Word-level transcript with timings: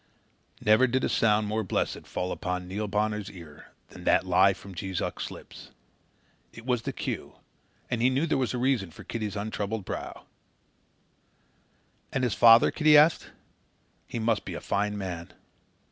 Never 0.61 0.87
did 0.87 1.07
sound 1.11 1.45
more 1.45 1.61
blessed 1.63 2.07
fall 2.07 2.31
upon 2.31 2.67
Neil 2.67 2.87
Bonner's 2.87 3.29
ear 3.29 3.67
than 3.89 4.03
that 4.05 4.25
lie 4.25 4.51
from 4.51 4.73
Jees 4.73 4.99
Uck's 4.99 5.29
lips. 5.29 5.69
It 6.51 6.65
was 6.65 6.81
the 6.81 6.91
cue, 6.91 7.35
and 7.87 8.01
he 8.01 8.09
knew 8.09 8.25
there 8.25 8.39
was 8.39 8.55
reason 8.55 8.89
for 8.89 9.03
Kitty's 9.03 9.35
untroubled 9.35 9.85
brow. 9.85 10.25
"And 12.11 12.23
his 12.23 12.33
father?" 12.33 12.71
Kitty 12.71 12.97
asked. 12.97 13.29
"He 14.07 14.17
must 14.17 14.43
be 14.43 14.55
a 14.55 14.59
fine 14.59 14.97
man." 14.97 15.33